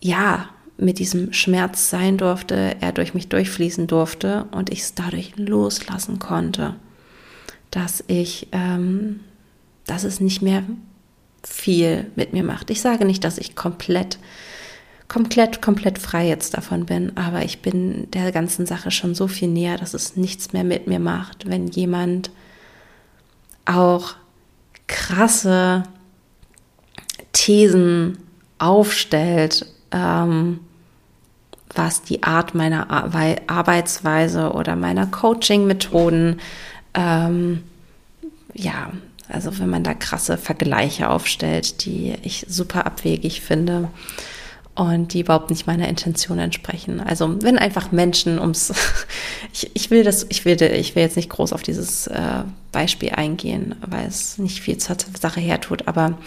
[0.00, 5.36] ja, mit diesem Schmerz sein durfte, er durch mich durchfließen durfte und ich es dadurch
[5.36, 6.74] loslassen konnte,
[7.70, 9.20] dass ich, ähm,
[9.86, 10.62] dass es nicht mehr
[11.42, 12.70] viel mit mir macht.
[12.70, 14.18] Ich sage nicht, dass ich komplett,
[15.08, 19.48] komplett, komplett frei jetzt davon bin, aber ich bin der ganzen Sache schon so viel
[19.48, 22.30] näher, dass es nichts mehr mit mir macht, wenn jemand
[23.64, 24.14] auch
[24.86, 25.84] krasse
[27.32, 28.18] Thesen
[28.58, 30.60] aufstellt, ähm,
[31.74, 36.40] was die Art meiner Arbeitsweise oder meiner Coaching-Methoden,
[36.94, 37.62] ähm,
[38.54, 38.90] ja,
[39.28, 43.88] also wenn man da krasse Vergleiche aufstellt, die ich super abwegig finde
[44.76, 47.00] und die überhaupt nicht meiner Intention entsprechen.
[47.00, 48.72] Also wenn einfach Menschen ums,
[49.52, 53.10] ich, ich will das, ich will, ich will jetzt nicht groß auf dieses äh, Beispiel
[53.10, 56.18] eingehen, weil es nicht viel zur Sache hertut, aber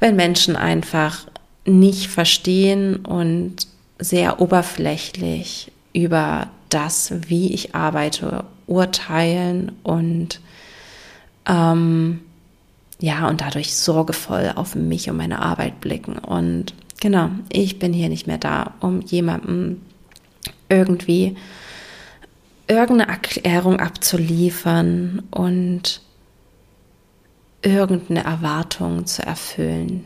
[0.00, 1.26] wenn Menschen einfach
[1.64, 3.67] nicht verstehen und
[3.98, 10.40] sehr oberflächlich über das, wie ich arbeite, urteilen und
[11.46, 12.20] ähm,
[13.00, 16.18] ja, und dadurch sorgevoll auf mich und meine Arbeit blicken.
[16.18, 19.80] Und genau, ich bin hier nicht mehr da, um jemandem
[20.68, 21.36] irgendwie
[22.66, 26.02] irgendeine Erklärung abzuliefern und
[27.62, 30.04] irgendeine Erwartung zu erfüllen.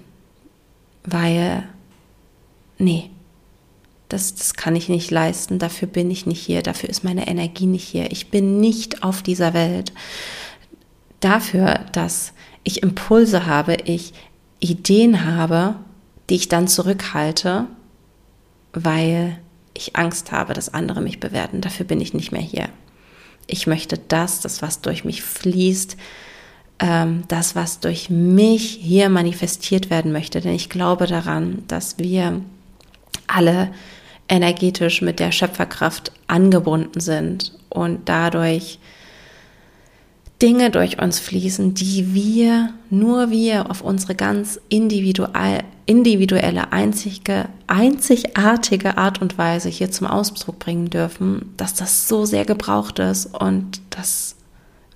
[1.04, 1.64] Weil,
[2.78, 3.10] nee,
[4.12, 7.66] das, das kann ich nicht leisten, dafür bin ich nicht hier, dafür ist meine Energie
[7.66, 8.12] nicht hier.
[8.12, 9.92] Ich bin nicht auf dieser Welt
[11.20, 12.32] dafür, dass
[12.64, 14.12] ich Impulse habe, ich
[14.60, 15.76] Ideen habe,
[16.28, 17.66] die ich dann zurückhalte,
[18.72, 19.38] weil
[19.74, 21.60] ich Angst habe, dass andere mich bewerten.
[21.60, 22.68] Dafür bin ich nicht mehr hier.
[23.46, 25.96] Ich möchte das, das, was durch mich fließt,
[26.78, 30.40] ähm, das, was durch mich hier manifestiert werden möchte.
[30.40, 32.42] Denn ich glaube daran, dass wir
[33.26, 33.72] alle
[34.28, 38.78] energetisch mit der Schöpferkraft angebunden sind und dadurch
[40.42, 48.98] Dinge durch uns fließen, die wir, nur wir auf unsere ganz individuell, individuelle, einzige, einzigartige
[48.98, 53.80] Art und Weise hier zum Ausdruck bringen dürfen, dass das so sehr gebraucht ist und
[53.90, 54.34] dass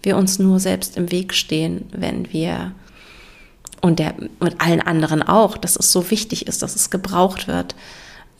[0.02, 2.72] wir uns nur selbst im Weg stehen, wenn wir
[3.82, 7.76] und der und allen anderen auch, dass es so wichtig ist, dass es gebraucht wird.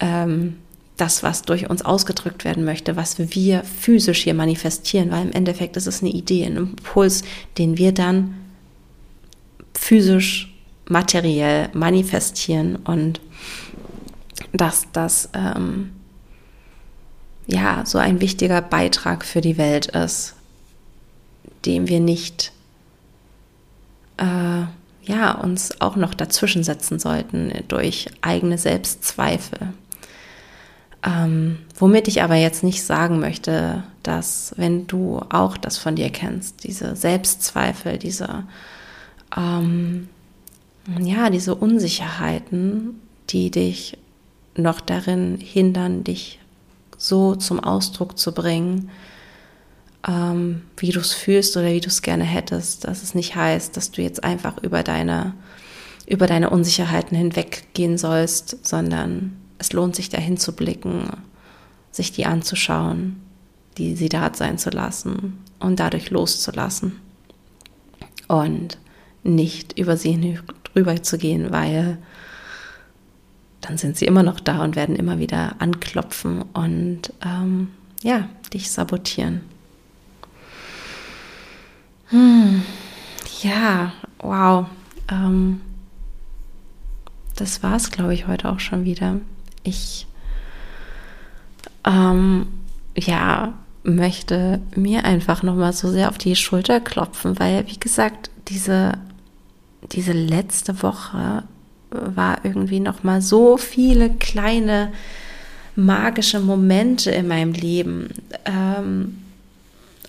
[0.01, 0.57] Ähm,
[0.97, 5.77] das, was durch uns ausgedrückt werden möchte, was wir physisch hier manifestieren, weil im Endeffekt
[5.77, 7.23] ist es eine Idee, ein Impuls,
[7.59, 8.35] den wir dann
[9.75, 10.53] physisch,
[10.89, 13.21] materiell manifestieren und
[14.53, 15.91] dass das ähm,
[17.47, 20.35] ja so ein wichtiger Beitrag für die Welt ist,
[21.65, 22.53] dem wir nicht
[24.19, 24.65] äh,
[25.03, 29.73] ja uns auch noch dazwischen setzen sollten durch eigene Selbstzweifel.
[31.05, 36.11] Ähm, womit ich aber jetzt nicht sagen möchte, dass wenn du auch das von dir
[36.11, 38.45] kennst, diese Selbstzweifel, diese,
[39.37, 40.09] ähm,
[41.01, 43.99] ja, diese Unsicherheiten, die dich
[44.57, 46.39] noch darin hindern, dich
[46.97, 48.91] so zum Ausdruck zu bringen,
[50.07, 53.77] ähm, wie du es fühlst oder wie du es gerne hättest, dass es nicht heißt,
[53.77, 55.35] dass du jetzt einfach über deine,
[56.07, 61.11] über deine Unsicherheiten hinweggehen sollst, sondern es lohnt sich dahin zu blicken,
[61.91, 63.21] sich die anzuschauen,
[63.79, 67.01] die sie da sein zu lassen und dadurch loszulassen
[68.29, 68.79] und
[69.25, 70.39] nicht über sie
[70.73, 71.99] drüber zu gehen, weil
[73.61, 77.71] dann sind sie immer noch da und werden immer wieder anklopfen und ähm,
[78.05, 79.41] ja, dich sabotieren.
[82.11, 82.63] Hm,
[83.43, 84.67] ja, wow.
[85.11, 85.61] Ähm,
[87.35, 89.17] das war es, glaube ich, heute auch schon wieder
[89.67, 90.07] ich
[91.85, 92.47] ähm,
[92.97, 98.31] ja möchte mir einfach noch mal so sehr auf die Schulter klopfen, weil wie gesagt
[98.49, 98.93] diese
[99.93, 101.45] diese letzte Woche
[101.91, 104.93] war irgendwie noch mal so viele kleine
[105.77, 108.11] magische Momente in meinem Leben.
[108.45, 109.19] Ähm,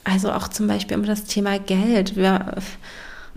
[0.03, 2.15] also auch zum Beispiel um das Thema Geld.
[2.15, 2.55] Wir,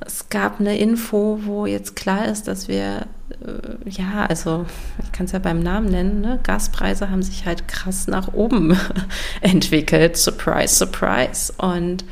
[0.07, 3.07] es gab eine Info, wo jetzt klar ist, dass wir,
[3.45, 4.67] äh, ja, also
[5.03, 6.41] ich kann es ja beim Namen nennen, ne?
[6.43, 8.77] Gaspreise haben sich halt krass nach oben
[9.41, 10.17] entwickelt.
[10.17, 11.53] Surprise, surprise.
[11.59, 12.05] Und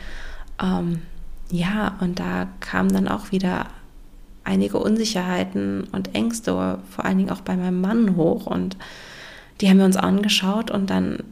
[0.62, 1.02] ähm,
[1.50, 3.66] ja, und da kamen dann auch wieder
[4.44, 8.46] einige Unsicherheiten und Ängste, vor allen Dingen auch bei meinem Mann hoch.
[8.46, 8.76] Und
[9.60, 11.22] die haben wir uns angeschaut und dann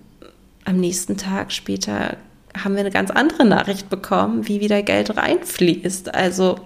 [0.64, 2.16] am nächsten Tag später
[2.64, 6.14] haben wir eine ganz andere Nachricht bekommen, wie wieder Geld reinfließt.
[6.14, 6.56] Also,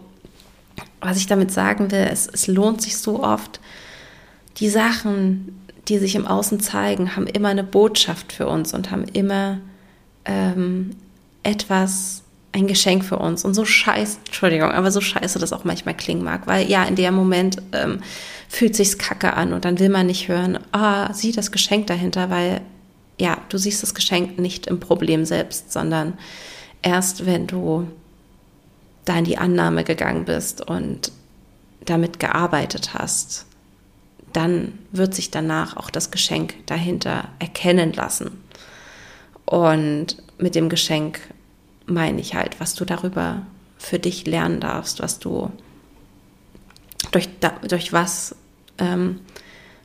[1.00, 3.60] was ich damit sagen will, es, es lohnt sich so oft,
[4.58, 9.04] die Sachen, die sich im Außen zeigen, haben immer eine Botschaft für uns und haben
[9.04, 9.58] immer
[10.24, 10.90] ähm,
[11.42, 12.22] etwas,
[12.52, 13.44] ein Geschenk für uns.
[13.44, 16.96] Und so scheiße, Entschuldigung, aber so scheiße das auch manchmal klingen mag, weil ja, in
[16.96, 18.00] dem Moment ähm,
[18.48, 22.30] fühlt sich's kacke an und dann will man nicht hören, ah, sieh das Geschenk dahinter,
[22.30, 22.60] weil
[23.20, 26.18] ja, du siehst das Geschenk nicht im Problem selbst, sondern
[26.82, 27.86] erst wenn du
[29.04, 31.12] da in die Annahme gegangen bist und
[31.84, 33.46] damit gearbeitet hast,
[34.32, 38.42] dann wird sich danach auch das Geschenk dahinter erkennen lassen.
[39.44, 41.20] Und mit dem Geschenk
[41.86, 43.42] meine ich halt, was du darüber
[43.76, 45.50] für dich lernen darfst, was du
[47.10, 47.28] durch,
[47.68, 48.36] durch was
[48.78, 49.20] ähm,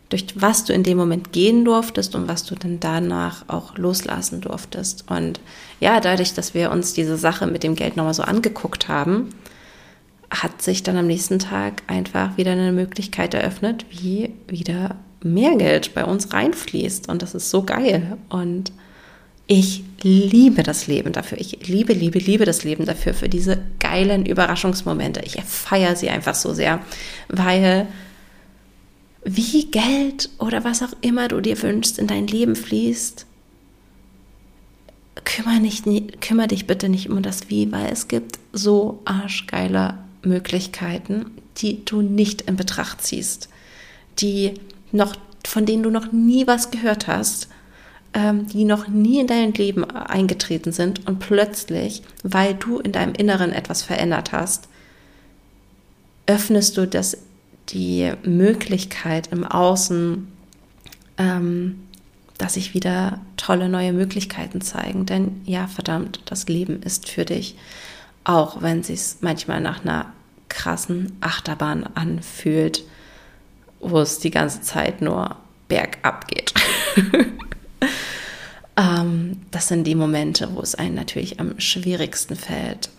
[0.09, 4.41] durch was du in dem Moment gehen durftest und was du dann danach auch loslassen
[4.41, 5.05] durftest.
[5.09, 5.39] Und
[5.79, 9.29] ja, dadurch, dass wir uns diese Sache mit dem Geld nochmal so angeguckt haben,
[10.29, 15.93] hat sich dann am nächsten Tag einfach wieder eine Möglichkeit eröffnet, wie wieder mehr Geld
[15.93, 17.09] bei uns reinfließt.
[17.09, 18.17] Und das ist so geil.
[18.29, 18.71] Und
[19.47, 21.39] ich liebe das Leben dafür.
[21.39, 25.21] Ich liebe, liebe, liebe das Leben dafür, für diese geilen Überraschungsmomente.
[25.23, 26.79] Ich feiere sie einfach so sehr,
[27.27, 27.87] weil
[29.25, 33.25] wie Geld oder was auch immer du dir wünschst in dein Leben fließt,
[35.23, 41.31] kümmere, nicht, kümmere dich bitte nicht um das Wie, weil es gibt so arschgeile Möglichkeiten,
[41.57, 43.49] die du nicht in Betracht ziehst,
[44.19, 44.53] die
[44.91, 45.15] noch,
[45.45, 47.49] von denen du noch nie was gehört hast,
[48.13, 53.13] ähm, die noch nie in dein Leben eingetreten sind und plötzlich, weil du in deinem
[53.13, 54.69] Inneren etwas verändert hast,
[56.27, 57.17] öffnest du das,
[57.69, 60.27] die Möglichkeit im Außen,
[61.17, 61.79] ähm,
[62.37, 65.05] dass sich wieder tolle neue Möglichkeiten zeigen.
[65.05, 67.55] Denn ja, verdammt, das Leben ist für dich
[68.25, 70.11] auch wenn es sich manchmal nach einer
[70.49, 72.83] krassen Achterbahn anfühlt,
[73.79, 75.37] wo es die ganze Zeit nur
[75.67, 76.53] bergab geht.
[78.77, 82.89] ähm, das sind die Momente, wo es einem natürlich am schwierigsten fällt,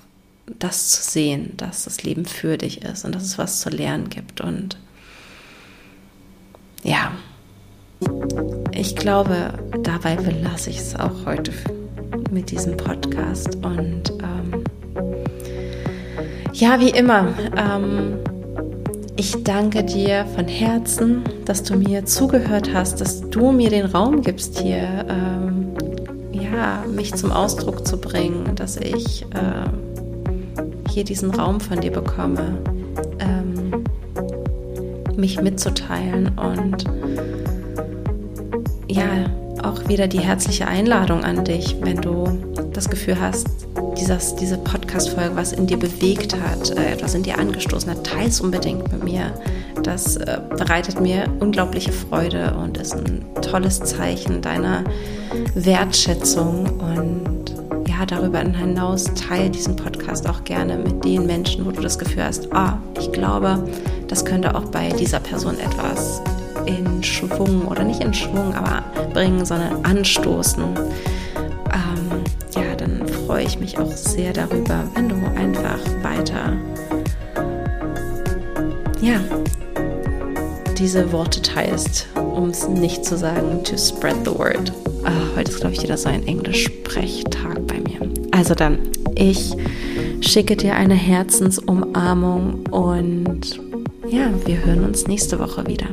[0.59, 4.09] das zu sehen, dass das Leben für dich ist und dass es was zu lernen
[4.09, 4.41] gibt.
[4.41, 4.79] Und
[6.83, 7.13] ja,
[8.73, 11.53] ich glaube, dabei belasse ich es auch heute
[12.31, 14.65] mit diesem Podcast und ähm,
[16.53, 17.35] ja, wie immer.
[17.57, 18.19] Ähm,
[19.19, 24.21] ich danke dir von Herzen, dass du mir zugehört hast, dass du mir den Raum
[24.21, 25.75] gibst, hier ähm,
[26.33, 29.96] ja, mich zum Ausdruck zu bringen, dass ich äh,
[30.97, 32.57] hier diesen Raum von dir bekomme,
[33.19, 33.85] ähm,
[35.15, 36.87] mich mitzuteilen und
[38.89, 39.05] ja,
[39.63, 42.27] auch wieder die herzliche Einladung an dich, wenn du
[42.73, 43.47] das Gefühl hast,
[43.99, 48.29] dieses, diese Podcast-Folge was in dir bewegt hat, äh, etwas in dir angestoßen hat, teile
[48.29, 49.35] es unbedingt mit mir.
[49.83, 54.83] Das äh, bereitet mir unglaubliche Freude und ist ein tolles Zeichen deiner
[55.55, 56.81] Wertschätzung.
[56.81, 57.36] Und
[57.99, 62.25] ja, darüber hinaus teile diesen Podcast auch gerne mit den Menschen, wo du das Gefühl
[62.25, 63.67] hast, ah, ich glaube,
[64.09, 66.21] das könnte auch bei dieser Person etwas
[66.67, 68.83] in Schwung oder nicht in Schwung, aber
[69.13, 70.65] bringen, sondern anstoßen
[73.37, 76.57] freue ich mich auch sehr darüber, wenn du einfach weiter,
[79.01, 79.21] ja,
[80.79, 84.73] diese Worte teilst, um es nicht zu sagen, to spread the word.
[85.07, 88.11] Ah, heute ist, glaube ich, wieder so ein Englisch-Sprechtag bei mir.
[88.33, 88.81] Also dann,
[89.15, 89.53] ich
[90.21, 93.61] schicke dir eine Herzensumarmung und
[94.11, 95.87] ja, wir hören uns nächste Woche wieder.